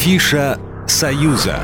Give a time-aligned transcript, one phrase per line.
[0.00, 1.58] Афиша «Союза».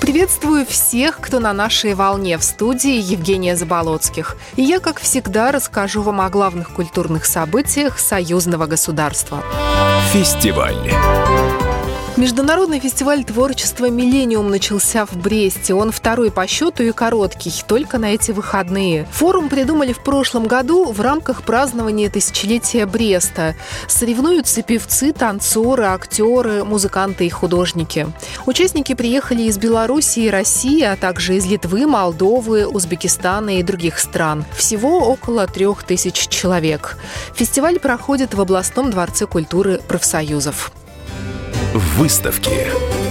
[0.00, 4.38] Приветствую всех, кто на нашей волне в студии Евгения Заболоцких.
[4.56, 9.44] И я, как всегда, расскажу вам о главных культурных событиях союзного государства.
[10.14, 10.90] Фестиваль.
[12.16, 15.74] Международный фестиваль творчества «Миллениум» начался в Бресте.
[15.74, 19.06] Он второй по счету и короткий, только на эти выходные.
[19.12, 23.54] Форум придумали в прошлом году в рамках празднования тысячелетия Бреста.
[23.86, 28.06] Соревнуются певцы, танцоры, актеры, музыканты и художники.
[28.46, 34.46] Участники приехали из Беларуси и России, а также из Литвы, Молдовы, Узбекистана и других стран.
[34.56, 36.96] Всего около трех тысяч человек.
[37.34, 40.72] Фестиваль проходит в областном дворце культуры профсоюзов.
[41.76, 43.05] Выставки.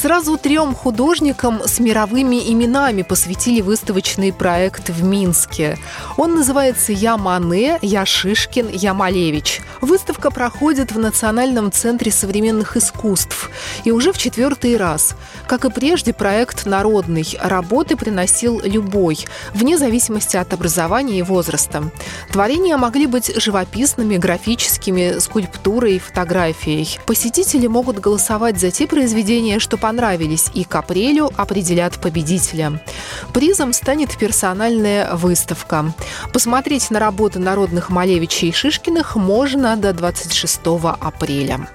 [0.00, 5.76] Сразу трем художникам с мировыми именами посвятили выставочный проект в Минске.
[6.16, 9.60] Он называется «Я Мане», «Я Шишкин», «Я Малевич».
[9.82, 13.50] Выставка проходит в Национальном центре современных искусств.
[13.84, 15.16] И уже в четвертый раз.
[15.46, 17.26] Как и прежде, проект народный.
[17.38, 21.90] Работы приносил любой, вне зависимости от образования и возраста.
[22.32, 26.98] Творения могли быть живописными, графическими, скульптурой, фотографией.
[27.04, 32.80] Посетители могут голосовать за те произведения, что понравились понравились и к апрелю определят победителя.
[33.34, 35.92] Призом станет персональная выставка.
[36.32, 40.60] Посмотреть на работы народных Малевичей и Шишкиных можно до 26
[41.00, 41.68] апреля.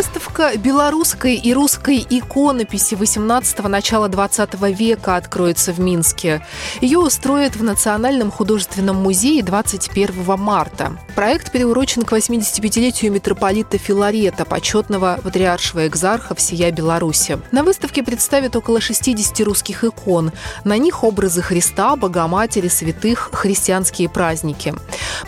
[0.00, 6.40] Выставка белорусской и русской иконописи 18-го начала 20 века откроется в Минске.
[6.80, 10.96] Ее устроят в Национальном художественном музее 21 марта.
[11.14, 17.38] Проект переурочен к 85-летию митрополита Филарета, почетного патриаршего экзарха всея Беларуси.
[17.52, 20.32] На выставке представят около 60 русских икон.
[20.64, 24.74] На них образы Христа, Богоматери, святых, христианские праздники.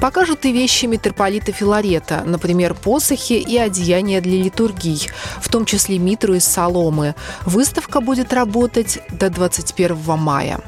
[0.00, 5.10] Покажут и вещи митрополита Филарета, например, посохи и одеяния для литургии литургий,
[5.40, 7.14] в том числе митру из соломы.
[7.44, 10.60] Выставка будет работать до 21 мая.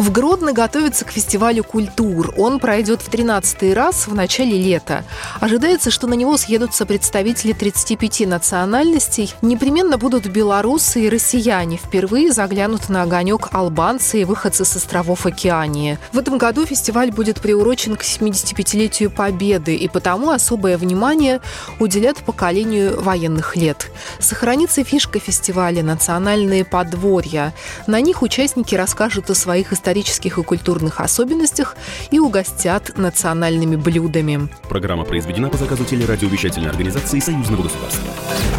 [0.00, 2.32] В Гродно готовится к фестивалю культур.
[2.38, 5.04] Он пройдет в 13 раз в начале лета.
[5.40, 9.34] Ожидается, что на него съедутся представители 35 национальностей.
[9.42, 11.76] Непременно будут белорусы и россияне.
[11.76, 15.98] Впервые заглянут на огонек албанцы и выходцы с островов Океании.
[16.12, 21.42] В этом году фестиваль будет приурочен к 75-летию Победы, и потому особое внимание
[21.78, 23.90] уделят поколению военных лет.
[24.18, 27.52] Сохранится фишка фестиваля «Национальные подворья».
[27.86, 31.76] На них участники расскажут о своих исторических исторических и культурных особенностях
[32.12, 34.48] и угостят национальными блюдами.
[34.68, 38.04] Программа произведена по заказу телерадиовещательной организации Союзного государства.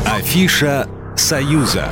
[0.05, 1.89] Афиша «Союза».